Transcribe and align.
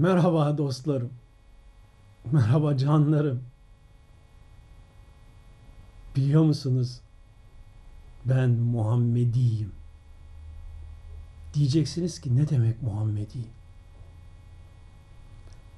Merhaba 0.00 0.58
dostlarım. 0.58 1.10
Merhaba 2.32 2.76
canlarım. 2.76 3.42
Biliyor 6.16 6.42
musunuz? 6.42 7.00
Ben 8.24 8.50
Muhammediyim. 8.50 9.72
Diyeceksiniz 11.54 12.20
ki 12.20 12.36
ne 12.36 12.48
demek 12.48 12.82
Muhammedi? 12.82 13.38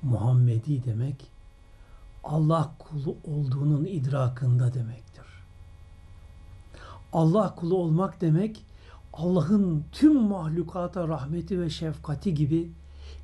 Muhammedi 0.02 0.84
demek 0.84 1.26
Allah 2.24 2.74
kulu 2.78 3.16
olduğunun 3.24 3.84
idrakında 3.84 4.74
demektir. 4.74 5.26
Allah 7.12 7.54
kulu 7.54 7.76
olmak 7.76 8.20
demek 8.20 8.64
Allah'ın 9.12 9.84
tüm 9.92 10.22
mahlukata 10.22 11.08
rahmeti 11.08 11.60
ve 11.60 11.70
şefkati 11.70 12.34
gibi 12.34 12.72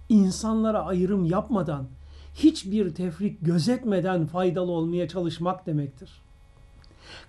insanlara 0.09 0.85
ayrım 0.85 1.25
yapmadan, 1.25 1.89
hiçbir 2.35 2.95
tefrik 2.95 3.39
gözetmeden 3.41 4.27
faydalı 4.27 4.71
olmaya 4.71 5.09
çalışmak 5.09 5.66
demektir. 5.66 6.23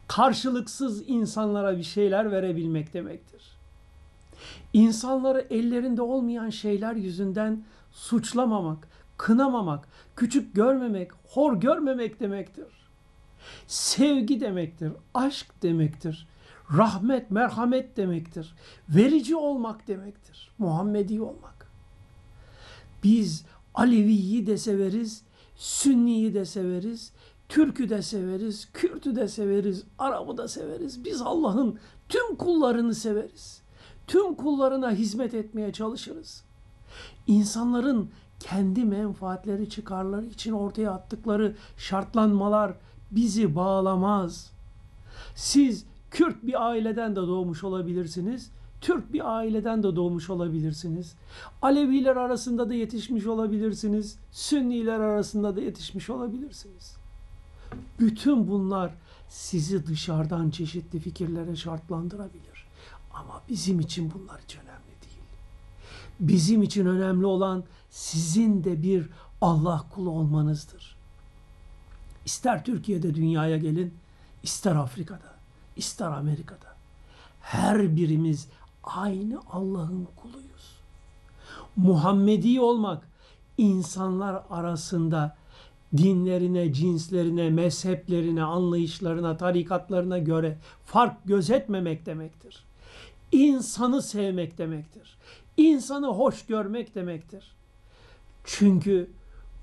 Karşılıksız 0.07 1.09
insanlara 1.09 1.77
bir 1.77 1.83
şeyler 1.83 2.31
verebilmek 2.31 2.93
demektir. 2.93 3.41
İnsanları 4.73 5.47
ellerinde 5.49 6.01
olmayan 6.01 6.49
şeyler 6.49 6.95
yüzünden 6.95 7.63
suçlamamak, 7.91 8.87
kınamamak, 9.17 9.87
küçük 10.15 10.55
görmemek, 10.55 11.11
hor 11.29 11.59
görmemek 11.59 12.19
demektir. 12.19 12.67
Sevgi 13.67 14.41
demektir, 14.41 14.91
aşk 15.13 15.63
demektir, 15.63 16.27
rahmet, 16.77 17.31
merhamet 17.31 17.97
demektir. 17.97 18.55
Verici 18.89 19.35
olmak 19.35 19.87
demektir, 19.87 20.51
Muhammedi 20.57 21.21
olmak. 21.21 21.58
Biz 23.03 23.45
Alevi'yi 23.73 24.47
de 24.47 24.57
severiz, 24.57 25.23
Sünni'yi 25.55 26.33
de 26.33 26.45
severiz, 26.45 27.11
Türk'ü 27.49 27.89
de 27.89 28.01
severiz, 28.01 28.69
Kürt'ü 28.73 29.15
de 29.15 29.27
severiz, 29.27 29.83
Arap'ı 29.99 30.37
da 30.37 30.47
severiz. 30.47 31.05
Biz 31.05 31.21
Allah'ın 31.21 31.79
tüm 32.09 32.35
kullarını 32.35 32.95
severiz. 32.95 33.61
Tüm 34.07 34.35
kullarına 34.35 34.91
hizmet 34.91 35.33
etmeye 35.33 35.73
çalışırız. 35.73 36.43
İnsanların 37.27 38.09
kendi 38.39 38.85
menfaatleri, 38.85 39.69
çıkarları 39.69 40.25
için 40.25 40.51
ortaya 40.51 40.91
attıkları 40.91 41.55
şartlanmalar 41.77 42.73
bizi 43.11 43.55
bağlamaz. 43.55 44.51
Siz 45.35 45.85
Kürt 46.11 46.43
bir 46.43 46.67
aileden 46.67 47.11
de 47.11 47.19
doğmuş 47.19 47.63
olabilirsiniz. 47.63 48.51
Türk 48.81 49.13
bir 49.13 49.37
aileden 49.37 49.83
de 49.83 49.95
doğmuş 49.95 50.29
olabilirsiniz. 50.29 51.15
Aleviler 51.61 52.15
arasında 52.15 52.69
da 52.69 52.73
yetişmiş 52.73 53.25
olabilirsiniz. 53.25 54.17
Sünniler 54.31 54.99
arasında 54.99 55.55
da 55.55 55.61
yetişmiş 55.61 56.09
olabilirsiniz. 56.09 56.97
Bütün 57.99 58.47
bunlar 58.47 58.91
sizi 59.29 59.87
dışarıdan 59.87 60.49
çeşitli 60.49 60.99
fikirlere 60.99 61.55
şartlandırabilir. 61.55 62.67
Ama 63.13 63.41
bizim 63.49 63.79
için 63.79 64.11
bunlar 64.13 64.41
hiç 64.41 64.55
önemli 64.55 65.01
değil. 65.01 65.21
Bizim 66.19 66.63
için 66.63 66.85
önemli 66.85 67.25
olan 67.25 67.63
sizin 67.89 68.63
de 68.63 68.83
bir 68.83 69.09
Allah 69.41 69.85
kulu 69.95 70.09
olmanızdır. 70.09 70.95
İster 72.25 72.65
Türkiye'de 72.65 73.15
dünyaya 73.15 73.57
gelin, 73.57 73.93
ister 74.43 74.75
Afrika'da, 74.75 75.35
ister 75.75 76.11
Amerika'da. 76.11 76.75
Her 77.41 77.95
birimiz 77.95 78.47
aynı 78.83 79.39
Allah'ın 79.51 80.07
kuluyuz. 80.15 80.79
Muhammedi 81.75 82.61
olmak 82.61 83.09
insanlar 83.57 84.43
arasında 84.49 85.37
dinlerine, 85.97 86.73
cinslerine, 86.73 87.49
mezheplerine, 87.49 88.43
anlayışlarına, 88.43 89.37
tarikatlarına 89.37 90.17
göre 90.17 90.57
fark 90.85 91.25
gözetmemek 91.25 92.05
demektir. 92.05 92.63
İnsanı 93.31 94.01
sevmek 94.01 94.57
demektir. 94.57 95.17
İnsanı 95.57 96.07
hoş 96.07 96.45
görmek 96.45 96.95
demektir. 96.95 97.51
Çünkü 98.43 99.11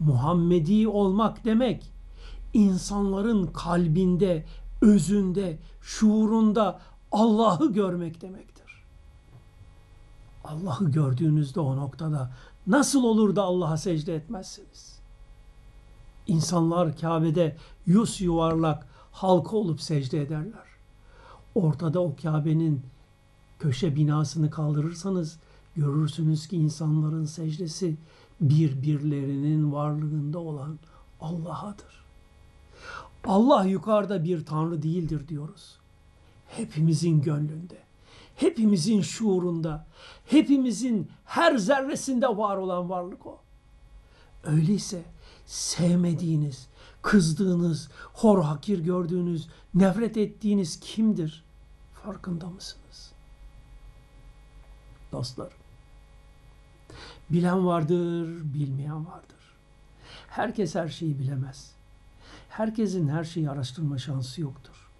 Muhammedi 0.01 0.89
olmak 0.89 1.45
demek 1.45 1.93
insanların 2.55 3.47
kalbinde, 3.47 4.45
özünde, 4.83 5.59
şuurunda 5.83 6.81
Allah'ı 7.13 7.73
görmek 7.73 8.21
demektir. 8.21 8.56
Allah'ı 10.47 10.91
gördüğünüzde 10.91 11.61
o 11.61 11.77
noktada 11.77 12.33
nasıl 12.67 13.05
olur 13.05 13.37
da 13.37 13.43
Allah'a 13.43 13.77
secde 13.77 14.15
etmezsiniz? 14.15 14.99
İnsanlar 16.27 16.99
Kabe'de 16.99 17.57
yüz 17.87 18.21
yuvarlak 18.21 18.87
halka 19.13 19.57
olup 19.57 19.81
secde 19.81 20.23
ederler. 20.23 20.67
Ortada 21.55 22.01
o 22.01 22.17
Kabe'nin 22.23 22.83
köşe 23.59 23.97
binasını 23.97 24.51
kaldırırsanız 24.51 25.39
görürsünüz 25.77 26.49
ki 26.49 26.57
insanların 26.57 27.25
secdesi 27.25 27.97
birbirlerinin 28.41 29.73
varlığında 29.73 30.39
olan 30.39 30.79
Allah'adır. 31.21 32.05
Allah 33.25 33.65
yukarıda 33.65 34.25
bir 34.25 34.45
tanrı 34.45 34.83
değildir 34.83 35.29
diyoruz. 35.29 35.79
Hepimizin 36.49 37.23
gönlünde, 37.23 37.79
hepimizin 38.37 39.03
şuurunda, 39.03 39.87
hepimizin 40.27 41.11
her 41.25 41.57
zerresinde 41.57 42.29
var 42.29 42.57
olan 42.57 42.91
varlık 42.91 43.27
o. 43.27 43.41
Öyleyse 44.45 45.03
sevmediğiniz, 45.47 46.69
kızdığınız, 47.03 47.89
hor 48.13 48.43
hakir 48.43 48.79
gördüğünüz, 48.79 49.49
nefret 49.75 50.17
ettiğiniz 50.17 50.81
kimdir? 50.81 51.45
Farkında 52.05 52.47
mısınız? 52.47 53.13
Dostlar, 55.13 55.53
bilen 57.31 57.67
vardır, 57.67 58.29
bilmeyen 58.55 59.07
vardır. 59.07 59.37
Herkes 60.29 60.75
her 60.75 60.89
şeyi 60.89 61.19
bilemez. 61.19 61.73
Herkesin 62.49 63.09
her 63.09 63.25
şeyi 63.25 63.51
araştırma 63.51 63.99
şansı 63.99 64.41
yoktur. 64.41 64.91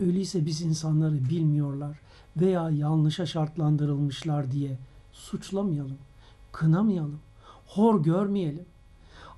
Öyleyse 0.00 0.46
biz 0.46 0.60
insanları 0.60 1.28
bilmiyorlar 1.28 2.00
veya 2.36 2.70
yanlışa 2.70 3.26
şartlandırılmışlar 3.26 4.52
diye 4.52 4.78
suçlamayalım, 5.12 5.98
kınamayalım, 6.52 7.20
hor 7.66 8.02
görmeyelim. 8.02 8.66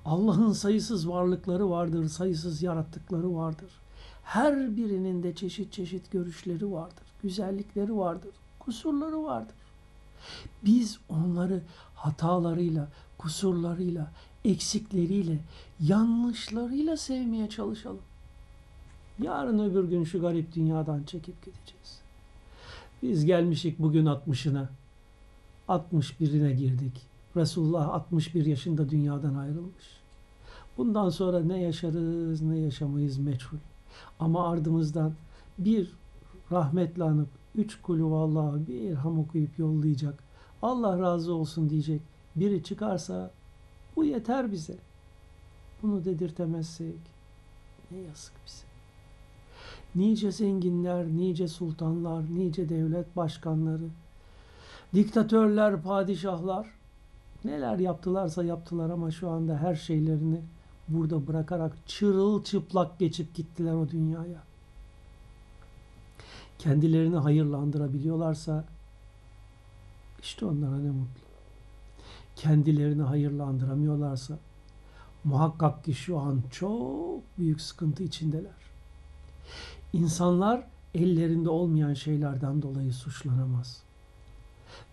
Allah'ın 0.05 0.51
sayısız 0.51 1.09
varlıkları 1.09 1.69
vardır, 1.69 2.07
sayısız 2.07 2.61
yarattıkları 2.61 3.35
vardır. 3.35 3.71
Her 4.23 4.77
birinin 4.77 5.23
de 5.23 5.35
çeşit 5.35 5.73
çeşit 5.73 6.11
görüşleri 6.11 6.71
vardır, 6.71 7.03
güzellikleri 7.23 7.97
vardır, 7.97 8.31
kusurları 8.59 9.23
vardır. 9.23 9.55
Biz 10.65 10.99
onları 11.09 11.61
hatalarıyla, 11.95 12.87
kusurlarıyla, 13.17 14.11
eksikleriyle, 14.45 15.39
yanlışlarıyla 15.79 16.97
sevmeye 16.97 17.49
çalışalım. 17.49 18.01
Yarın 19.19 19.59
öbür 19.59 19.83
gün 19.83 20.03
şu 20.03 20.21
garip 20.21 20.55
dünyadan 20.55 21.03
çekip 21.03 21.45
gideceğiz. 21.45 21.98
Biz 23.03 23.25
gelmişik 23.25 23.79
bugün 23.79 24.05
60'ına. 24.05 24.65
61'ine 25.67 26.51
girdik. 26.53 27.01
Resulullah 27.35 27.89
61 27.89 28.45
yaşında 28.45 28.89
dünyadan 28.89 29.35
ayrılmış. 29.35 29.99
Bundan 30.77 31.09
sonra 31.09 31.39
ne 31.39 31.61
yaşarız 31.61 32.41
ne 32.41 32.57
yaşamayız 32.57 33.17
meçhul. 33.17 33.57
Ama 34.19 34.51
ardımızdan 34.51 35.13
bir 35.57 35.93
rahmetle 36.51 37.03
anıp 37.03 37.29
üç 37.55 37.81
kulü 37.81 38.05
vallahi 38.05 38.67
bir 38.67 38.73
ilham 38.73 39.19
okuyup 39.19 39.59
yollayacak. 39.59 40.23
Allah 40.61 40.99
razı 40.99 41.33
olsun 41.33 41.69
diyecek. 41.69 42.01
Biri 42.35 42.63
çıkarsa 42.63 43.31
bu 43.95 44.05
yeter 44.05 44.51
bize. 44.51 44.77
Bunu 45.81 46.05
dedirtemezsek 46.05 46.99
ne 47.91 47.97
yazık 47.97 48.33
bize. 48.45 48.68
Nice 49.95 50.31
zenginler, 50.31 51.05
nice 51.07 51.47
sultanlar, 51.47 52.23
nice 52.35 52.69
devlet 52.69 53.15
başkanları, 53.15 53.87
diktatörler, 54.93 55.81
padişahlar 55.81 56.67
neler 57.45 57.79
yaptılarsa 57.79 58.43
yaptılar 58.43 58.89
ama 58.89 59.11
şu 59.11 59.29
anda 59.29 59.57
her 59.57 59.75
şeylerini 59.75 60.41
burada 60.87 61.27
bırakarak 61.27 61.87
çırılçıplak 61.87 62.99
geçip 62.99 63.35
gittiler 63.35 63.73
o 63.73 63.89
dünyaya. 63.89 64.43
Kendilerini 66.59 67.15
hayırlandırabiliyorlarsa 67.15 68.65
işte 70.21 70.45
onlara 70.45 70.77
ne 70.77 70.89
mutlu. 70.89 71.21
Kendilerini 72.35 73.01
hayırlandıramıyorlarsa 73.01 74.37
muhakkak 75.23 75.83
ki 75.83 75.93
şu 75.93 76.19
an 76.19 76.41
çok 76.51 77.21
büyük 77.37 77.61
sıkıntı 77.61 78.03
içindeler. 78.03 78.68
İnsanlar 79.93 80.63
ellerinde 80.95 81.49
olmayan 81.49 81.93
şeylerden 81.93 82.61
dolayı 82.61 82.93
suçlanamaz. 82.93 83.83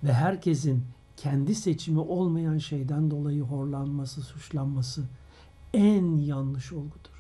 Ve 0.05 0.13
herkesin 0.13 0.83
kendi 1.17 1.55
seçimi 1.55 2.01
olmayan 2.01 2.59
şeyden 2.59 3.11
dolayı 3.11 3.43
horlanması, 3.43 4.23
suçlanması 4.23 5.05
en 5.75 6.17
yanlış 6.17 6.73
olgudur. 6.73 7.17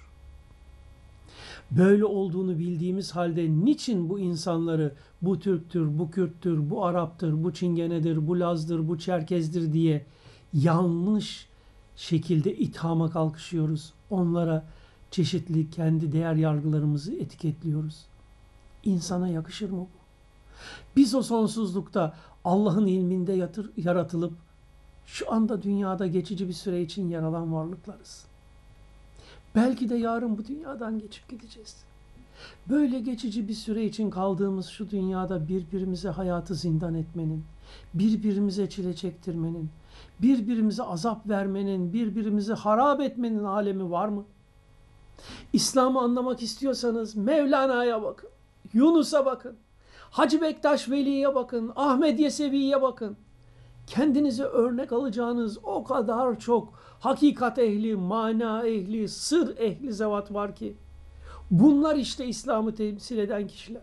Böyle 1.71 2.05
olduğunu 2.05 2.59
bildiğimiz 2.59 3.13
halde 3.13 3.51
niçin 3.51 4.09
bu 4.09 4.19
insanları 4.19 4.95
bu 5.23 5.39
Türktür, 5.39 5.99
bu 5.99 6.11
Kürttür, 6.11 6.71
bu 6.71 6.85
Araptır, 6.85 7.45
bu 7.45 7.55
Çingenedir, 7.55 8.29
bu 8.29 8.41
Laz'dır, 8.41 8.89
bu 8.89 8.99
Çerkez'dir 8.99 9.73
diye 9.73 10.07
yanlış 10.53 11.49
şekilde 11.97 12.57
ithama 12.57 13.11
kalkışıyoruz. 13.11 13.93
Onlara 14.11 14.67
çeşitli 15.17 15.71
kendi 15.71 16.13
değer 16.13 16.35
yargılarımızı 16.35 17.15
etiketliyoruz. 17.15 18.07
İnsana 18.85 19.29
yakışır 19.29 19.71
mı 19.71 19.81
bu? 19.81 19.89
Biz 20.97 21.15
o 21.15 21.23
sonsuzlukta 21.23 22.15
Allah'ın 22.45 22.87
ilminde 22.87 23.33
yatır, 23.33 23.71
yaratılıp 23.77 24.33
şu 25.07 25.33
anda 25.33 25.63
dünyada 25.63 26.07
geçici 26.07 26.49
bir 26.49 26.53
süre 26.53 26.83
için 26.83 27.09
yer 27.09 27.23
alan 27.23 27.55
varlıklarız. 27.55 28.25
Belki 29.55 29.89
de 29.89 29.97
yarın 29.97 30.39
bu 30.39 30.45
dünyadan 30.45 30.99
geçip 30.99 31.29
gideceğiz. 31.29 31.77
Böyle 32.69 33.01
geçici 33.01 33.49
bir 33.49 33.55
süre 33.55 33.85
için 33.85 34.11
kaldığımız 34.11 34.67
şu 34.67 34.91
dünyada 34.91 35.49
birbirimize 35.49 36.09
hayatı 36.09 36.55
zindan 36.55 36.95
etmenin, 36.95 37.45
birbirimize 37.95 38.69
çile 38.69 38.97
çektirmenin, 38.97 39.71
birbirimize 40.23 40.83
azap 40.83 41.29
vermenin, 41.29 41.93
birbirimizi 41.93 42.53
harap 42.53 43.01
etmenin 43.01 43.45
alemi 43.45 43.91
var 43.91 44.09
mı? 44.09 44.25
İslam'ı 45.53 46.01
anlamak 46.01 46.43
istiyorsanız 46.43 47.17
Mevlana'ya 47.17 48.03
bakın, 48.03 48.31
Yunus'a 48.73 49.27
bakın, 49.27 49.57
Hacı 50.11 50.41
Bektaş 50.41 50.91
Veli'ye 50.91 51.35
bakın, 51.35 51.73
Ahmet 51.77 52.21
Yesevi'ye 52.21 52.83
bakın. 52.83 53.17
Kendinize 53.87 54.45
örnek 54.45 54.93
alacağınız 54.93 55.59
o 55.63 55.85
kadar 55.85 56.39
çok 56.39 56.73
hakikat 57.01 57.59
ehli, 57.59 57.97
mana 57.97 58.67
ehli, 58.67 59.09
sır 59.09 59.57
ehli 59.57 59.93
zevat 59.93 60.35
var 60.35 60.55
ki. 60.57 60.77
Bunlar 61.51 61.97
işte 61.97 62.27
İslam'ı 62.27 62.75
temsil 62.75 63.19
eden 63.19 63.47
kişiler. 63.47 63.83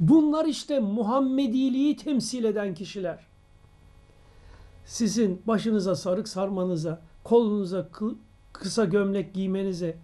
Bunlar 0.00 0.44
işte 0.44 0.80
Muhammediliği 0.80 1.96
temsil 1.96 2.44
eden 2.44 2.74
kişiler. 2.74 3.26
Sizin 4.84 5.42
başınıza 5.46 5.96
sarık 5.96 6.28
sarmanıza, 6.28 7.00
kolunuza 7.24 7.88
kısa 8.52 8.84
gömlek 8.84 9.34
giymenize 9.34 9.96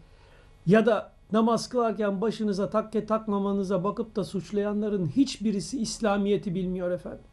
ya 0.66 0.86
da 0.86 1.12
namaz 1.32 1.68
kılarken 1.68 2.20
başınıza 2.20 2.70
takke 2.70 3.06
takmamanıza 3.06 3.84
bakıp 3.84 4.16
da 4.16 4.24
suçlayanların 4.24 5.06
hiçbirisi 5.06 5.80
İslamiyet'i 5.80 6.54
bilmiyor 6.54 6.90
efendim. 6.90 7.24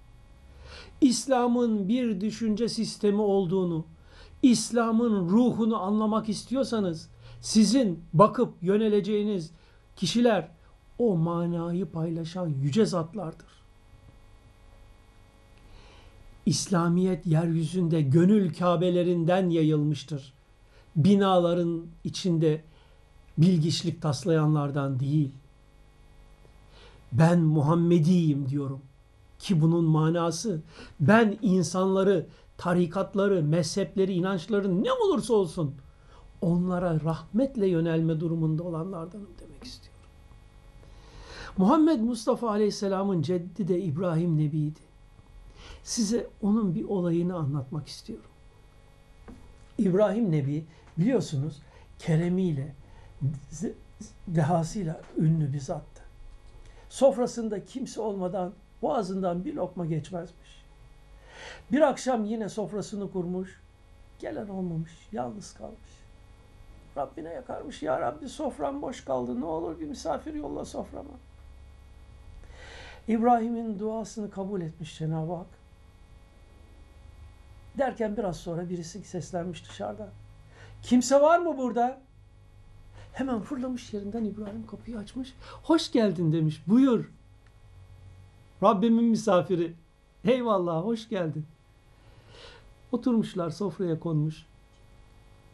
İslam'ın 1.01 1.88
bir 1.88 2.22
düşünce 2.22 2.69
sistemi 2.69 3.22
olduğunu, 3.22 3.86
İslam'ın 4.44 5.30
ruhunu 5.30 5.81
anlamak 5.81 6.30
istiyorsanız 6.30 7.10
sizin 7.42 8.04
bakıp 8.13 8.63
yöneleceğiniz 8.63 9.51
kişiler 9.95 10.48
o 10.98 11.16
manayı 11.16 11.86
paylaşan 11.86 12.48
yüce 12.48 12.86
zatlardır. 12.86 13.51
İslamiyet 16.45 17.25
yeryüzünde 17.25 18.01
gönül 18.01 18.54
kabelerinden 18.54 19.50
yayılmıştır. 19.50 20.34
Binaların 20.95 21.86
içinde 22.04 22.63
bilgiçlik 23.42 24.02
taslayanlardan 24.02 25.00
değil. 25.00 25.32
Ben 27.12 27.40
Muhammediyim 27.40 28.50
diyorum 28.50 28.82
ki 29.40 29.62
bunun 29.62 29.86
manası 29.86 30.62
ben 31.00 31.38
insanları, 31.42 32.28
tarikatları, 32.58 33.44
mezhepleri, 33.44 34.14
inançları 34.14 34.84
ne 34.84 34.92
olursa 34.92 35.34
olsun 35.34 35.76
onlara 36.42 37.02
rahmetle 37.02 37.68
yönelme 37.68 38.20
durumunda 38.20 38.64
olanlardanım 38.64 39.30
demek 39.40 39.64
istiyorum. 39.64 40.02
Muhammed 41.58 42.00
Mustafa 42.00 42.50
Aleyhisselam'ın 42.50 43.22
ceddi 43.22 43.68
de 43.68 43.82
İbrahim 43.82 44.38
Nebi'ydi. 44.38 44.80
Size 45.84 46.28
onun 46.42 46.76
bir 46.76 46.84
olayını 46.84 47.36
anlatmak 47.36 47.88
istiyorum. 47.88 48.26
İbrahim 49.78 50.32
Nebi 50.32 50.66
biliyorsunuz 50.98 51.62
keremiyle, 52.00 52.76
dehasıyla 54.28 55.02
ünlü 55.18 55.54
bir 55.54 55.60
zattı. 55.60 56.02
Sofrasında 56.90 57.66
kimse 57.66 58.02
olmadan 58.02 58.54
boğazından 58.82 59.46
bir 59.46 59.54
lokma 59.54 59.86
geçmezmiş. 59.86 60.62
Bir 61.72 61.82
akşam 61.82 62.26
yine 62.26 62.50
sofrasını 62.50 63.12
kurmuş, 63.12 63.62
gelen 64.20 64.48
olmamış, 64.48 64.92
yalnız 65.12 65.54
kalmış. 65.54 65.92
Rabbine 66.98 67.30
yakarmış, 67.30 67.84
ya 67.84 68.02
Rabbi 68.02 68.30
sofram 68.30 68.82
boş 68.82 69.06
kaldı, 69.06 69.42
ne 69.42 69.46
olur 69.46 69.80
bir 69.80 69.88
misafir 69.88 70.34
yolla 70.34 70.66
soframa. 70.66 71.14
İbrahim'in 73.08 73.80
duasını 73.80 74.32
kabul 74.32 74.62
etmiş 74.62 74.98
Cenab-ı 74.98 75.34
Hak. 75.34 75.48
Derken 77.78 78.18
biraz 78.18 78.38
sonra 78.38 78.70
birisi 78.70 79.04
seslenmiş 79.04 79.70
dışarıda. 79.70 80.10
Kimse 80.82 81.22
var 81.22 81.40
mı 81.40 81.58
burada? 81.58 82.02
Hemen 83.13 83.40
fırlamış 83.40 83.94
yerinden 83.94 84.25
İbrahim 84.25 84.68
kapıyı 84.68 84.98
açmış. 84.98 85.34
Hoş 85.63 85.92
geldin 85.92 86.34
demiş. 86.34 86.63
Buyur. 86.68 87.12
Rabbimin 88.63 89.06
misafiri. 89.06 89.74
Eyvallah 90.25 90.86
hoş 90.86 91.10
geldin. 91.10 91.46
Oturmuşlar 92.92 93.50
sofraya 93.50 94.00
konmuş. 94.00 94.46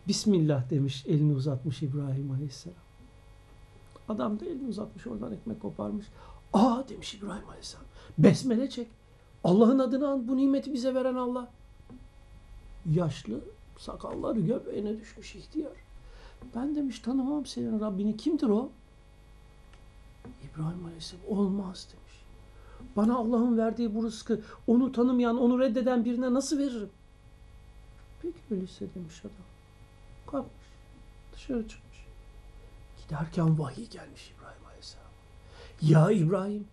Bismillah 0.07 0.69
demiş 0.69 1.06
elini 1.07 1.33
uzatmış 1.33 1.83
İbrahim 1.83 2.31
Aleyhisselam. 2.31 2.77
Adam 4.09 4.39
da 4.39 4.45
elini 4.45 4.68
uzatmış 4.68 5.07
oradan 5.07 5.33
ekmek 5.33 5.62
koparmış. 5.62 6.06
Aa 6.54 6.83
demiş 6.89 7.13
İbrahim 7.13 7.50
Aleyhisselam. 7.50 7.86
Besmele 8.18 8.69
çek. 8.69 8.88
Allah'ın 9.44 9.80
adını 9.80 10.07
an 10.07 10.27
bu 10.27 10.38
nimeti 10.38 10.74
bize 10.74 10.95
veren 10.95 11.15
Allah. 11.15 11.51
Yaşlı 12.92 13.42
sakalları 13.77 14.39
göbeğine 14.39 15.00
düşmüş 15.00 15.36
ihtiyar. 15.36 15.87
Ben 16.56 16.75
demiş 16.75 17.00
tanımam 17.00 17.45
senin 17.45 17.80
Rabbini. 17.80 18.18
Kimdir 18.18 18.50
o? 18.50 18.69
İbrahim 20.25 20.86
Aleyhisselam 20.86 21.25
olmaz 21.28 21.88
demiş. 21.92 22.22
Bana 22.95 23.16
Allah'ın 23.16 23.57
verdiği 23.57 23.95
bu 23.95 24.04
rızkı 24.04 24.42
onu 24.68 24.92
tanımayan, 24.92 25.38
onu 25.38 25.60
reddeden 25.60 26.06
birine 26.06 26.34
nasıl 26.34 26.57
veririm? 26.57 26.89
Peki 28.22 28.38
öyleyse 28.51 28.86
demiş 28.95 29.19
adam. 29.22 29.31
Kalkmış. 30.28 30.68
Dışarı 31.33 31.68
çıkmış. 31.68 31.97
Giderken 33.04 33.59
vahiy 33.59 33.85
gelmiş 33.90 34.33
İbrahim 34.38 34.66
Aleyhisselam. 34.68 35.07
Ya 35.81 36.11
İbrahim 36.11 36.68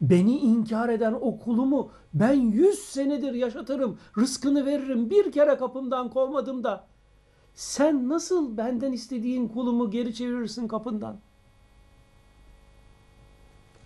beni 0.00 0.38
inkar 0.38 0.88
eden 0.88 1.12
o 1.12 1.38
kulumu 1.38 1.90
ben 2.14 2.32
yüz 2.32 2.78
senedir 2.78 3.32
yaşatırım, 3.32 3.98
rızkını 4.18 4.66
veririm, 4.66 5.10
bir 5.10 5.32
kere 5.32 5.56
kapımdan 5.56 6.10
kovmadım 6.10 6.64
da 6.64 6.87
sen 7.58 8.08
nasıl 8.08 8.56
benden 8.56 8.92
istediğin 8.92 9.48
kulumu 9.48 9.90
geri 9.90 10.14
çevirirsin 10.14 10.68
kapından? 10.68 11.16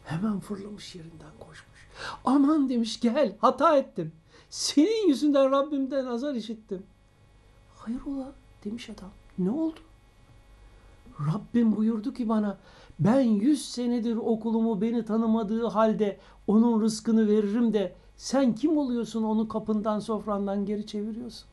Hemen 0.05 0.41
fırlamış 0.41 0.95
yerinden 0.95 1.33
koşmuş. 1.41 1.89
Aman 2.25 2.69
demiş 2.69 3.01
gel 3.01 3.37
hata 3.39 3.77
ettim. 3.77 4.13
Senin 4.51 5.09
yüzünden 5.09 5.51
Rabbimden 5.51 6.07
azar 6.07 6.35
işittim. 6.35 6.83
Hayrola 7.75 8.33
demiş 8.65 8.91
adam. 8.91 9.11
Ne 9.39 9.51
oldu? 9.51 9.81
Rabbim 11.21 11.77
buyurdu 11.77 12.15
ki 12.15 12.29
bana 12.29 12.59
ben 13.01 13.21
yüz 13.21 13.69
senedir 13.69 14.17
okulumu 14.17 14.81
beni 14.81 15.05
tanımadığı 15.05 15.67
halde 15.67 16.19
onun 16.47 16.81
rızkını 16.81 17.29
veririm 17.29 17.73
de 17.73 17.95
sen 18.17 18.55
kim 18.55 18.79
oluyorsun 18.79 19.23
onu 19.23 19.49
kapından 19.49 19.99
sofrandan 19.99 20.67
geri 20.67 20.87
çeviriyorsun. 20.87 21.49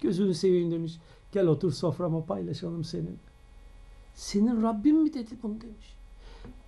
Gözünü 0.00 0.34
seveyim 0.34 0.70
demiş. 0.70 0.98
Gel 1.32 1.46
otur 1.46 1.72
soframa 1.72 2.24
paylaşalım 2.24 2.84
senin. 2.84 3.18
Senin 4.14 4.62
Rabbin 4.62 5.02
mi 5.02 5.14
dedi 5.14 5.30
bunu 5.42 5.60
demiş. 5.60 5.96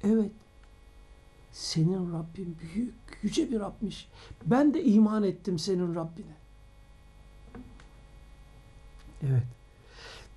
Evet. 0.04 0.32
Senin 1.52 2.12
Rabbin 2.12 2.56
büyük, 2.60 2.94
yüce 3.22 3.50
bir 3.50 3.60
Rabbmiş. 3.60 4.08
Ben 4.46 4.74
de 4.74 4.84
iman 4.84 5.22
ettim 5.22 5.58
senin 5.58 5.94
Rabbine. 5.94 6.36
Evet. 9.22 9.46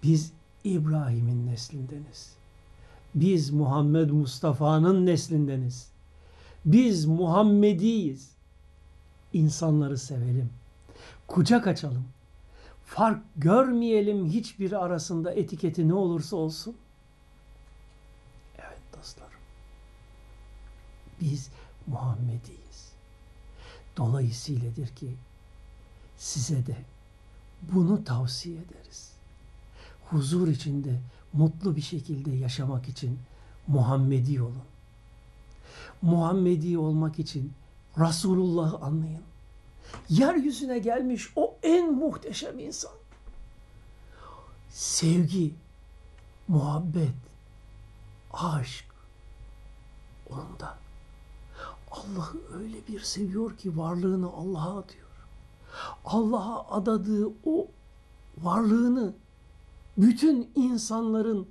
Biz 0.04 0.32
İbrahim'in 0.64 1.48
neslindeniz. 1.48 2.36
Biz 3.16 3.50
Muhammed 3.50 4.10
Mustafa'nın 4.10 5.06
neslindeniz. 5.06 5.92
Biz 6.66 7.06
Muhammediyiz. 7.06 8.32
İnsanları 9.34 9.98
sevelim. 9.98 10.50
Kucak 11.28 11.68
açalım. 11.68 12.06
Fark 12.88 13.24
görmeyelim 13.36 14.26
hiçbir 14.26 14.72
arasında 14.72 15.34
etiketi 15.34 15.88
ne 15.88 15.94
olursa 15.94 16.36
olsun. 16.36 16.76
Evet 18.58 18.82
dostlarım. 18.98 19.40
Biz 21.22 21.50
Muhammediyiz. 21.88 22.92
Dolayısıyladır 23.98 24.88
ki 24.88 25.16
size 26.18 26.66
de 26.66 26.78
bunu 27.62 28.04
tavsiye 28.04 28.56
ederiz. 28.56 29.12
Huzur 30.10 30.48
içinde 30.48 31.00
mutlu 31.34 31.76
bir 31.76 31.82
şekilde 31.82 32.32
yaşamak 32.32 32.88
için 32.90 33.20
Muhammedi 33.68 34.42
olun. 34.42 34.64
Muhammedi 36.02 36.78
olmak 36.78 37.20
için 37.20 37.54
Resulullah'ı 37.98 38.78
anlayın. 38.78 39.24
Yeryüzüne 40.10 40.80
gelmiş 40.80 41.32
o 41.36 41.58
en 41.64 41.94
muhteşem 41.94 42.60
insan. 42.60 42.92
Sevgi, 44.70 45.54
muhabbet, 46.48 47.16
aşk 48.34 48.86
onda. 50.30 50.78
Allah'ı 51.92 52.60
öyle 52.60 52.88
bir 52.88 53.00
seviyor 53.00 53.58
ki 53.58 53.78
varlığını 53.78 54.28
Allah'a 54.28 54.78
adıyor. 54.78 55.08
Allah'a 56.06 56.72
adadığı 56.72 57.28
o 57.46 57.68
varlığını 58.38 59.14
bütün 59.98 60.52
insanların 60.56 61.48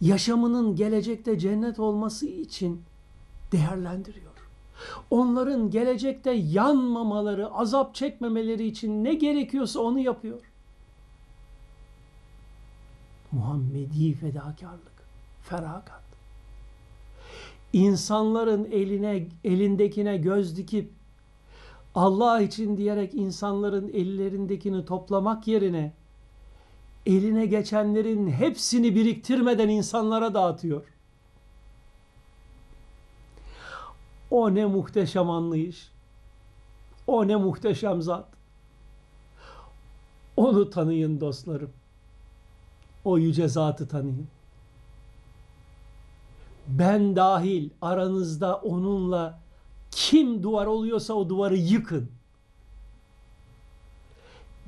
yaşamının 0.00 0.76
gelecekte 0.76 1.38
cennet 1.38 1.78
olması 1.78 2.26
için 2.26 2.82
değerlendiriyor. 3.52 4.27
Onların 5.10 5.70
gelecekte 5.70 6.30
yanmamaları, 6.30 7.50
azap 7.50 7.94
çekmemeleri 7.94 8.66
için 8.66 9.04
ne 9.04 9.14
gerekiyorsa 9.14 9.80
onu 9.80 9.98
yapıyor. 9.98 10.40
Muhammedi 13.32 14.14
fedakarlık, 14.14 15.04
feragat. 15.42 16.02
İnsanların 17.72 18.64
eline, 18.64 19.28
elindekine 19.44 20.16
göz 20.16 20.56
dikip 20.56 20.92
Allah 21.94 22.40
için 22.40 22.76
diyerek 22.76 23.14
insanların 23.14 23.88
ellerindekini 23.88 24.84
toplamak 24.84 25.48
yerine 25.48 25.92
eline 27.06 27.46
geçenlerin 27.46 28.30
hepsini 28.30 28.94
biriktirmeden 28.94 29.68
insanlara 29.68 30.34
dağıtıyor. 30.34 30.97
O 34.30 34.54
ne 34.54 34.66
muhteşem 34.66 35.30
anlayış. 35.30 35.92
O 37.06 37.28
ne 37.28 37.36
muhteşem 37.36 38.02
zat. 38.02 38.28
Onu 40.36 40.70
tanıyın 40.70 41.20
dostlarım. 41.20 41.70
O 43.04 43.18
yüce 43.18 43.48
zatı 43.48 43.88
tanıyın. 43.88 44.28
Ben 46.68 47.16
dahil 47.16 47.70
aranızda 47.82 48.56
onunla 48.56 49.40
kim 49.90 50.42
duvar 50.42 50.66
oluyorsa 50.66 51.14
o 51.14 51.28
duvarı 51.28 51.56
yıkın. 51.56 52.10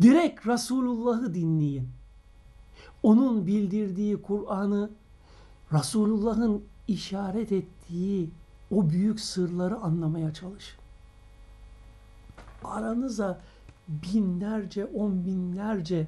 Direkt 0.03 0.47
Resulullah'ı 0.47 1.35
dinleyin. 1.35 1.89
Onun 3.03 3.47
bildirdiği 3.47 4.23
Kur'an'ı, 4.23 4.91
Resulullah'ın 5.73 6.65
işaret 6.89 7.53
ettiği 7.53 8.31
o 8.71 8.91
büyük 8.91 9.21
sırları 9.21 9.77
anlamaya 9.77 10.35
çalışın. 10.35 10.81
Aranıza 12.65 13.41
binlerce, 13.89 14.85
on 14.85 15.25
binlerce 15.25 16.07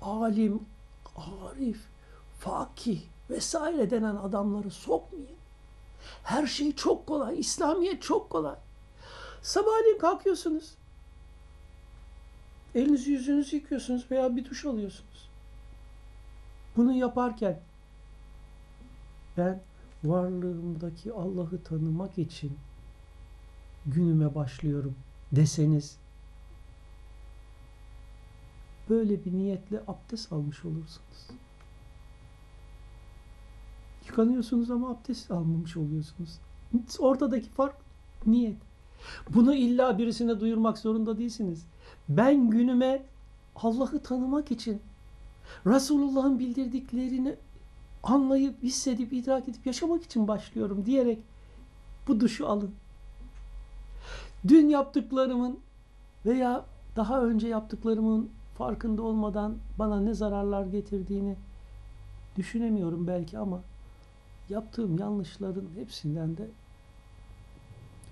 alim, 0.00 0.60
arif, 1.16 1.80
fakih 2.38 3.02
vesaire 3.30 3.90
denen 3.90 4.16
adamları 4.16 4.70
sokmayın. 4.70 5.36
Her 6.22 6.46
şey 6.46 6.74
çok 6.74 7.06
kolay. 7.06 7.40
İslamiyet 7.40 8.02
çok 8.02 8.30
kolay. 8.30 8.56
Sabahleyin 9.42 9.98
kalkıyorsunuz. 9.98 10.74
Elinizi 12.74 13.10
yüzünüzü 13.10 13.56
yıkıyorsunuz 13.56 14.10
veya 14.10 14.36
bir 14.36 14.44
duş 14.44 14.64
alıyorsunuz. 14.64 15.28
Bunu 16.76 16.92
yaparken 16.92 17.60
ben 19.36 19.62
varlığımdaki 20.08 21.12
Allah'ı 21.12 21.62
tanımak 21.64 22.18
için 22.18 22.52
günüme 23.86 24.34
başlıyorum 24.34 24.94
deseniz 25.32 25.98
böyle 28.90 29.24
bir 29.24 29.32
niyetle 29.32 29.80
abdest 29.86 30.32
almış 30.32 30.64
olursunuz. 30.64 31.26
Yıkanıyorsunuz 34.06 34.70
ama 34.70 34.90
abdest 34.90 35.30
almamış 35.30 35.76
oluyorsunuz. 35.76 36.38
Ortadaki 36.98 37.50
fark 37.50 37.76
niyet. 38.26 38.56
Bunu 39.34 39.54
illa 39.54 39.98
birisine 39.98 40.40
duyurmak 40.40 40.78
zorunda 40.78 41.18
değilsiniz. 41.18 41.66
Ben 42.08 42.50
günüme 42.50 43.02
Allah'ı 43.56 44.02
tanımak 44.02 44.50
için 44.50 44.80
Resulullah'ın 45.66 46.38
bildirdiklerini 46.38 47.36
anlayıp, 48.06 48.62
hissedip, 48.62 49.12
idrak 49.12 49.48
edip 49.48 49.66
yaşamak 49.66 50.02
için 50.02 50.28
başlıyorum 50.28 50.86
diyerek 50.86 51.18
bu 52.08 52.20
duşu 52.20 52.48
alın. 52.48 52.74
Dün 54.48 54.68
yaptıklarımın 54.68 55.58
veya 56.26 56.64
daha 56.96 57.22
önce 57.22 57.48
yaptıklarımın 57.48 58.30
farkında 58.58 59.02
olmadan 59.02 59.56
bana 59.78 60.00
ne 60.00 60.14
zararlar 60.14 60.66
getirdiğini 60.66 61.36
düşünemiyorum 62.36 63.06
belki 63.06 63.38
ama 63.38 63.60
yaptığım 64.48 64.98
yanlışların 64.98 65.68
hepsinden 65.76 66.36
de 66.36 66.48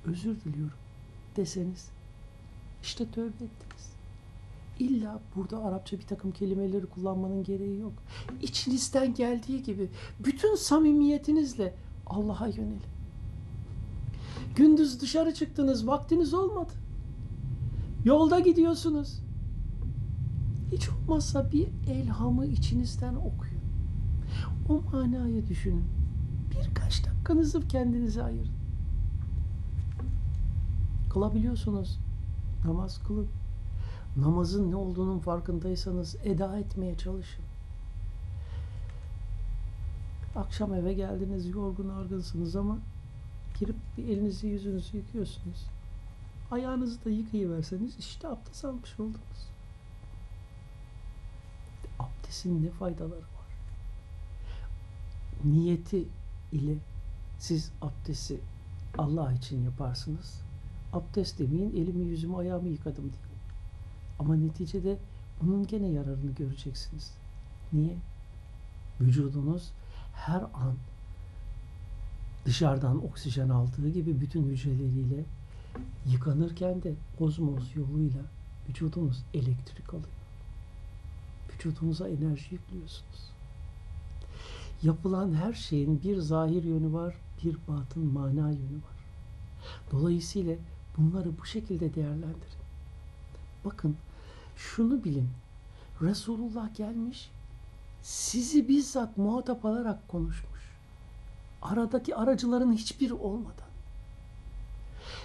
özür 0.07 0.41
diliyorum 0.41 0.79
deseniz 1.37 1.91
işte 2.83 3.11
tövbe 3.11 3.29
ettiniz. 3.29 3.74
İlla 4.79 5.21
burada 5.37 5.65
Arapça 5.65 5.99
bir 5.99 6.07
takım 6.07 6.31
kelimeleri 6.33 6.87
kullanmanın 6.87 7.45
gereği 7.45 7.81
yok. 7.81 7.93
İçinizden 8.43 9.15
geldiği 9.15 9.63
gibi 9.63 9.89
bütün 10.25 10.57
samimiyetinizle 10.57 11.75
Allah'a 12.07 12.47
yönelin. 12.47 12.83
Gündüz 14.57 15.01
dışarı 15.01 15.35
çıktınız, 15.35 15.87
vaktiniz 15.87 16.35
olmadı. 16.35 16.73
Yolda 18.05 18.41
gidiyorsunuz. 18.41 19.21
Hiç 20.73 20.89
olmazsa 20.89 21.53
bir 21.53 21.69
elhamı 21.89 22.47
içinizden 22.47 23.15
okuyun. 23.15 23.61
O 24.69 24.83
manayı 24.93 25.49
düşünün. 25.49 25.85
Birkaç 26.51 27.05
dakikanızı 27.07 27.69
kendinize 27.69 28.23
ayırın. 28.23 28.53
Kılabiliyorsunuz. 31.11 31.99
Namaz 32.65 33.01
kılın. 33.07 33.29
Namazın 34.17 34.71
ne 34.71 34.77
olduğunun 34.77 35.19
farkındaysanız 35.19 36.17
eda 36.25 36.59
etmeye 36.59 36.99
çalışın. 36.99 37.45
Akşam 40.37 40.75
eve 40.75 40.95
geldiniz 40.95 41.49
yorgun 41.49 41.89
argınsınız 41.89 42.57
ama 42.57 42.79
girip 43.61 43.77
bir 43.99 44.09
elinizi 44.09 44.47
yüzünüzü 44.47 44.97
yıkıyorsunuz. 44.97 45.67
Ayağınızı 46.51 47.05
da 47.05 47.11
yıkayıverseniz 47.11 47.99
işte 47.99 48.29
abdest 48.29 48.65
almış 48.65 49.01
oldunuz. 49.01 49.49
Abdestin 51.99 52.65
ne 52.65 52.71
faydaları 52.71 53.21
var? 53.21 53.49
Niyeti 55.45 56.09
ile 56.53 56.75
siz 57.39 57.73
abdesti 57.83 58.41
Allah 58.99 59.33
için 59.33 59.65
yaparsınız. 59.65 60.41
Abdest 60.93 61.39
demeyin 61.39 61.77
elimi 61.77 62.05
yüzümü 62.05 62.37
ayağımı 62.37 62.69
yıkadım 62.69 63.05
deyin. 63.05 63.24
Ama 64.19 64.37
neticede 64.37 64.99
bunun 65.43 65.67
gene 65.67 65.89
yararını 65.89 66.31
göreceksiniz. 66.31 67.15
Niye? 67.73 67.97
Vücudunuz 69.01 69.73
her 70.15 70.41
an 70.41 70.75
dışarıdan 72.45 73.05
oksijen 73.05 73.49
aldığı 73.49 73.89
gibi 73.89 74.21
bütün 74.21 74.45
hücreleriyle 74.45 75.25
yıkanırken 76.07 76.83
de 76.83 76.95
ozmoz 77.21 77.77
yoluyla 77.77 78.21
vücudunuz 78.69 79.25
elektrik 79.35 79.89
alıyor. 79.89 80.09
Vücudunuza 81.55 82.09
enerji 82.09 82.55
yüklüyorsunuz. 82.55 83.31
Yapılan 84.83 85.35
her 85.35 85.53
şeyin 85.53 86.03
bir 86.03 86.17
zahir 86.17 86.63
yönü 86.65 86.93
var, 86.93 87.15
bir 87.45 87.57
batın 87.69 88.13
mana 88.13 88.51
yönü 88.51 88.77
var. 88.77 89.05
Dolayısıyla 89.93 90.57
bunları 90.97 91.39
bu 91.39 91.47
şekilde 91.47 91.95
değerlendirin. 91.95 92.54
Bakın 93.65 93.97
şunu 94.57 95.05
bilin. 95.05 95.29
Resulullah 96.03 96.75
gelmiş 96.75 97.31
sizi 98.05 98.69
bizzat 98.69 99.19
muhatap 99.19 99.65
alarak 99.65 100.09
konuşmuş. 100.09 100.61
Aradaki 101.63 102.17
aracıların 102.17 102.73
hiçbir 102.73 103.11
olmadan. 103.11 103.69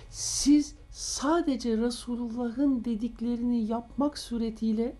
Siz 0.10 0.76
sadece 0.92 1.78
Resulullah'ın 1.78 2.86
dediklerini 2.86 3.66
yapmak 3.66 4.18
suretiyle 4.18 4.96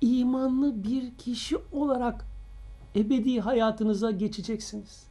imanlı 0.00 0.84
bir 0.84 1.14
kişi 1.14 1.56
olarak 1.72 2.24
ebedi 2.96 3.40
hayatınıza 3.40 4.10
geçeceksiniz. 4.10 5.06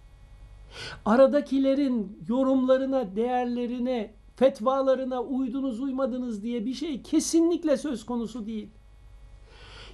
Aradakilerin 1.06 2.18
yorumlarına, 2.28 3.16
değerlerine, 3.16 4.14
fetvalarına 4.40 5.22
uydunuz 5.22 5.80
uymadınız 5.80 6.44
diye 6.44 6.66
bir 6.66 6.74
şey 6.74 7.02
kesinlikle 7.02 7.78
söz 7.78 8.06
konusu 8.06 8.46
değil. 8.46 8.70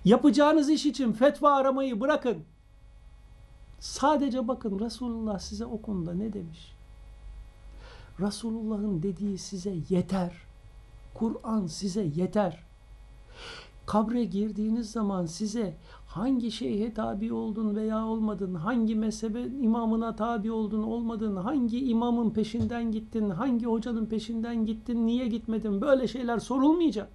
Yapacağınız 0.06 0.70
iş 0.70 0.86
için 0.86 1.12
fetva 1.12 1.56
aramayı 1.56 2.02
bırakın. 2.02 2.44
Sadece 3.80 4.48
bakın 4.48 4.80
Resulullah 4.80 5.40
size 5.40 5.66
o 5.66 5.82
konuda 5.82 6.14
ne 6.14 6.34
demiş? 6.34 6.76
Resulullah'ın 8.20 9.04
dediği 9.04 9.38
size 9.38 9.76
yeter. 9.90 10.34
Kur'an 11.14 11.68
size 11.68 12.04
yeter. 12.16 12.65
Kabre 13.86 14.24
girdiğiniz 14.24 14.92
zaman 14.92 15.26
size 15.26 15.78
hangi 16.08 16.52
şeyhe 16.52 16.94
tabi 16.94 17.34
oldun 17.34 17.76
veya 17.76 18.06
olmadın, 18.06 18.56
hangi 18.56 18.96
mezhebe 18.96 19.44
imamına 19.44 20.16
tabi 20.16 20.52
oldun 20.52 20.84
olmadın, 20.84 21.36
hangi 21.36 21.90
imamın 21.90 22.30
peşinden 22.30 22.92
gittin, 22.92 23.30
hangi 23.30 23.66
hocanın 23.66 24.06
peşinden 24.06 24.66
gittin, 24.66 25.06
niye 25.06 25.28
gitmedin 25.28 25.82
böyle 25.82 26.08
şeyler 26.08 26.40
sorulmayacak. 26.40 27.10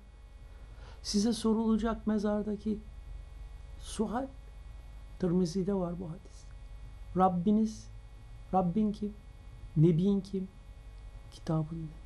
Size 1.02 1.32
sorulacak 1.32 2.06
mezardaki 2.06 2.78
sual. 3.80 4.26
Tirmizi'de 5.18 5.74
var 5.74 5.94
bu 6.00 6.10
hadis. 6.10 6.44
Rabbiniz, 7.16 7.88
Rabbin 8.54 8.92
kim? 8.92 9.12
Nebin 9.76 10.20
kim? 10.20 10.48
Kitabın 11.32 11.82
ne? 11.82 12.00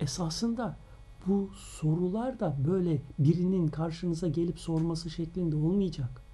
Esasında 0.00 0.76
bu 1.26 1.50
sorular 1.54 2.40
da 2.40 2.56
böyle 2.68 3.02
birinin 3.18 3.68
karşınıza 3.68 4.28
gelip 4.28 4.60
sorması 4.60 5.10
şeklinde 5.10 5.56
olmayacak. 5.56 6.24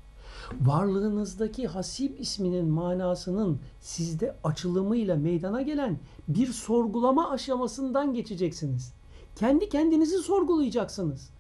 Varlığınızdaki 0.61 1.67
hasip 1.67 2.21
isminin 2.21 2.69
manasının 2.69 3.61
sizde 3.81 4.37
açılımıyla 4.45 5.17
meydana 5.17 5.63
gelen 5.63 5.99
bir 6.29 6.47
sorgulama 6.47 7.31
aşamasından 7.31 8.15
geçeceksiniz. 8.15 8.93
Kendi 9.37 9.69
kendinizi 9.69 10.19
sorgulayacaksınız. 10.19 11.31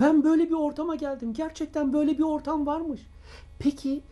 Ben 0.00 0.24
böyle 0.24 0.48
bir 0.48 0.54
ortama 0.54 0.94
geldim. 0.94 1.32
Gerçekten 1.32 1.92
böyle 1.92 2.18
bir 2.18 2.22
ortam 2.22 2.66
varmış. 2.66 3.00
Peki 3.58 4.02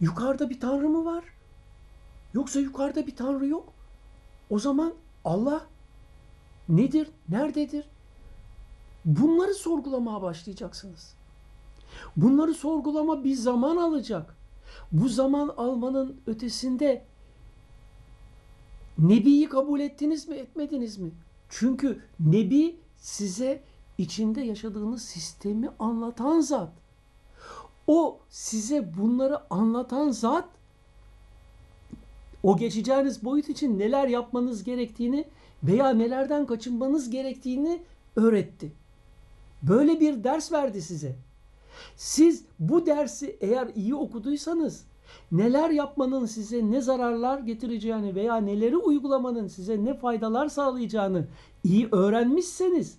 yukarıda 0.00 0.50
bir 0.50 0.60
tanrı 0.60 0.88
mı 0.88 1.04
var? 1.04 1.24
Yoksa 2.34 2.60
yukarıda 2.60 3.06
bir 3.06 3.16
tanrı 3.16 3.46
yok? 3.46 3.72
O 4.50 4.58
zaman 4.58 4.92
Allah 5.24 5.66
nedir? 6.70 7.08
Nerededir? 7.28 7.84
Bunları 9.04 9.54
sorgulamaya 9.54 10.22
başlayacaksınız. 10.22 11.14
Bunları 12.16 12.54
sorgulama 12.54 13.24
bir 13.24 13.34
zaman 13.34 13.76
alacak. 13.76 14.36
Bu 14.92 15.08
zaman 15.08 15.48
almanın 15.48 16.20
ötesinde 16.26 17.04
Nebi'yi 18.98 19.48
kabul 19.48 19.80
ettiniz 19.80 20.28
mi, 20.28 20.36
etmediniz 20.36 20.98
mi? 20.98 21.10
Çünkü 21.48 22.02
Nebi 22.20 22.76
size 22.96 23.62
içinde 23.98 24.40
yaşadığınız 24.40 25.02
sistemi 25.02 25.68
anlatan 25.78 26.40
zat. 26.40 26.72
O 27.86 28.18
size 28.28 28.96
bunları 28.98 29.54
anlatan 29.54 30.10
zat 30.10 30.48
o 32.42 32.56
geçeceğiniz 32.56 33.24
boyut 33.24 33.48
için 33.48 33.78
neler 33.78 34.08
yapmanız 34.08 34.64
gerektiğini 34.64 35.24
veya 35.64 35.90
nelerden 35.90 36.46
kaçınmanız 36.46 37.10
gerektiğini 37.10 37.82
öğretti. 38.16 38.72
Böyle 39.62 40.00
bir 40.00 40.24
ders 40.24 40.52
verdi 40.52 40.82
size. 40.82 41.16
Siz 41.96 42.44
bu 42.58 42.86
dersi 42.86 43.36
eğer 43.40 43.68
iyi 43.74 43.94
okuduysanız 43.94 44.84
neler 45.32 45.70
yapmanın 45.70 46.26
size 46.26 46.70
ne 46.70 46.80
zararlar 46.80 47.38
getireceğini 47.38 48.14
veya 48.14 48.36
neleri 48.36 48.76
uygulamanın 48.76 49.46
size 49.46 49.84
ne 49.84 49.94
faydalar 49.94 50.48
sağlayacağını 50.48 51.26
iyi 51.64 51.88
öğrenmişseniz 51.92 52.98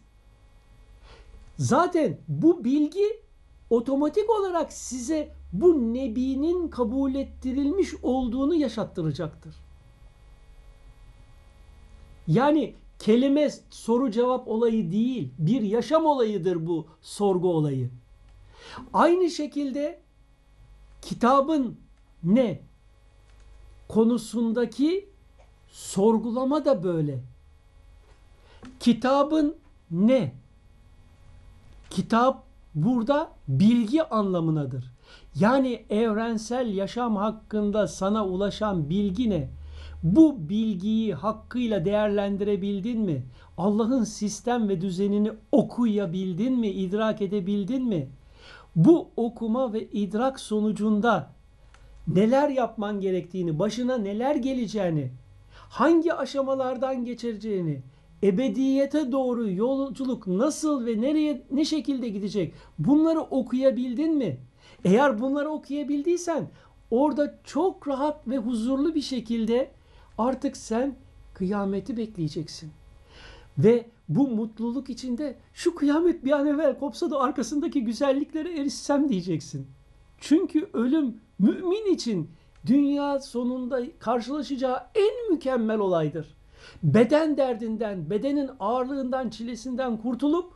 zaten 1.58 2.18
bu 2.28 2.64
bilgi 2.64 3.22
otomatik 3.70 4.30
olarak 4.30 4.74
size 4.74 5.32
bu 5.54 5.94
nebinin 5.94 6.68
kabul 6.68 7.16
ettirilmiş 7.16 7.94
olduğunu 8.04 8.56
yaşattıracaktır. 8.56 9.56
Yani 12.28 12.76
kelime 13.00 13.50
soru 13.70 14.12
cevap 14.12 14.48
olayı 14.48 14.92
değil, 14.92 15.32
bir 15.40 15.62
yaşam 15.62 16.06
olayıdır 16.06 16.68
bu 16.68 16.88
sorgu 17.02 17.54
olayı. 17.54 17.90
Aynı 18.94 19.30
şekilde 19.30 20.00
kitabın 21.02 21.78
ne 22.24 22.62
konusundaki 23.88 25.10
sorgulama 25.72 26.66
da 26.66 26.84
böyle. 26.84 27.20
Kitabın 28.80 29.56
ne? 29.92 30.34
Kitap 31.90 32.44
burada 32.76 33.32
bilgi 33.48 34.04
anlamınadır. 34.04 34.92
Yani 35.36 35.86
evrensel 35.90 36.74
yaşam 36.74 37.16
hakkında 37.16 37.88
sana 37.88 38.26
ulaşan 38.26 38.90
bilgi 38.90 39.30
ne? 39.30 39.50
Bu 40.04 40.50
bilgiyi 40.50 41.14
hakkıyla 41.14 41.86
değerlendirebildin 41.86 43.02
mi? 43.02 43.24
Allah'ın 43.58 44.04
sistem 44.04 44.70
ve 44.70 44.82
düzenini 44.82 45.32
okuyabildin 45.52 46.60
mi? 46.60 46.68
İdrak 46.68 47.22
edebildin 47.22 47.86
mi? 47.86 48.10
Bu 48.76 49.10
okuma 49.16 49.74
ve 49.74 49.84
idrak 49.84 50.40
sonucunda 50.40 51.32
neler 52.08 52.50
yapman 52.50 53.00
gerektiğini, 53.00 53.60
başına 53.60 53.98
neler 53.98 54.36
geleceğini, 54.36 55.12
hangi 55.52 56.14
aşamalardan 56.14 57.06
geçireceğini, 57.06 57.82
ebediyete 58.24 59.12
doğru 59.12 59.52
yolculuk 59.52 60.28
nasıl 60.28 60.86
ve 60.86 61.02
nereye 61.02 61.44
ne 61.52 61.66
şekilde 61.66 62.10
gidecek 62.10 62.54
bunları 62.80 63.22
okuyabildin 63.22 64.16
mi? 64.16 64.38
Eğer 64.86 65.22
bunları 65.22 65.50
okuyabildiysen 65.50 66.50
orada 66.92 67.40
çok 67.44 67.88
rahat 67.88 68.28
ve 68.28 68.38
huzurlu 68.38 68.96
bir 68.96 69.02
şekilde 69.02 69.72
artık 70.28 70.58
sen 70.58 70.96
kıyameti 71.34 71.98
bekleyeceksin. 71.98 72.72
Ve 73.58 73.86
bu 74.10 74.28
mutluluk 74.28 74.90
içinde 74.90 75.36
şu 75.54 75.76
kıyamet 75.76 76.26
bir 76.26 76.32
an 76.32 76.48
evvel 76.48 76.80
kopsa 76.80 77.12
da 77.12 77.20
arkasındaki 77.20 77.84
güzelliklere 77.84 78.60
erişsem 78.60 79.10
diyeceksin. 79.10 79.68
Çünkü 80.18 80.70
ölüm 80.74 81.16
mümin 81.40 81.94
için 81.94 82.30
dünya 82.66 83.20
sonunda 83.20 83.82
karşılaşacağı 84.00 84.80
en 84.96 85.32
mükemmel 85.32 85.80
olaydır. 85.80 86.38
Beden 86.84 87.38
derdinden, 87.38 88.10
bedenin 88.10 88.50
ağırlığından, 88.60 89.30
çilesinden 89.30 89.98
kurtulup 89.98 90.54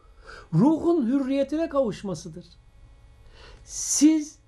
ruhun 0.54 1.06
hürriyetine 1.06 1.70
kavuşmasıdır. 1.70 2.46
Siz 3.64 4.40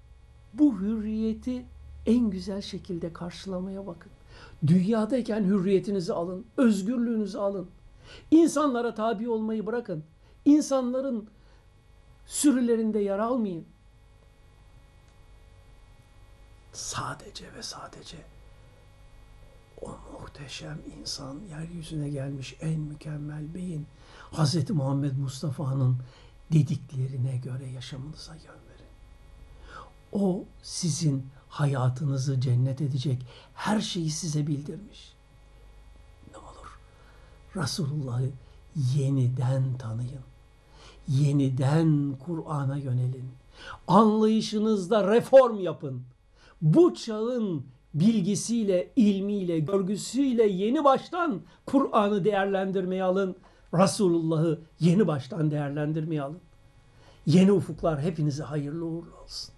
bu 0.54 0.80
hürriyeti 0.80 1.66
en 2.06 2.30
güzel 2.30 2.62
şekilde 2.62 3.14
karşılamaya 3.14 3.88
bakın. 3.88 4.12
Dünyadayken 4.68 5.44
hürriyetinizi 5.44 6.14
alın, 6.14 6.46
özgürlüğünüzü 6.58 7.38
alın. 7.38 7.70
İnsanlara 8.32 8.96
tabi 8.96 9.30
olmayı 9.30 9.66
bırakın. 9.66 10.04
İnsanların 10.46 11.30
sürülerinde 12.26 13.00
yer 13.00 13.20
almayın. 13.20 13.66
Sadece 16.74 17.54
ve 17.54 17.64
sadece 17.64 18.18
o 19.82 19.90
muhteşem 20.14 20.80
insan, 21.00 21.40
yeryüzüne 21.50 22.10
gelmiş 22.10 22.58
en 22.62 22.80
mükemmel 22.80 23.54
beyin, 23.54 23.88
Hz. 24.32 24.70
Muhammed 24.70 25.18
Mustafa'nın 25.18 25.98
dediklerine 26.54 27.38
göre 27.38 27.70
yaşamınıza 27.70 28.36
yön. 28.36 28.67
O 30.14 30.46
sizin 30.64 31.26
hayatınızı 31.50 32.42
cennet 32.42 32.82
edecek 32.82 33.26
her 33.54 33.82
şeyi 33.82 34.10
size 34.10 34.48
bildirmiş. 34.48 35.14
Ne 36.32 36.38
olur 36.38 36.80
Resulullah'ı 37.56 38.30
yeniden 38.96 39.78
tanıyın. 39.78 40.24
Yeniden 41.08 42.16
Kur'an'a 42.26 42.78
yönelin. 42.78 43.30
Anlayışınızda 43.88 45.16
reform 45.16 45.60
yapın. 45.60 46.02
Bu 46.62 46.94
çağın 46.94 47.66
bilgisiyle, 47.94 48.92
ilmiyle, 48.96 49.60
görgüsüyle 49.60 50.44
yeni 50.44 50.84
baştan 50.84 51.42
Kur'an'ı 51.66 52.24
değerlendirmeye 52.24 53.04
alın. 53.04 53.36
Resulullah'ı 53.74 54.62
yeni 54.80 55.08
baştan 55.08 55.52
değerlendirmeye 55.52 56.22
alın. 56.22 56.40
Yeni 57.26 57.52
ufuklar 57.52 58.02
hepinize 58.02 58.44
hayırlı 58.44 58.86
uğurlu 58.86 59.16
olsun. 59.24 59.54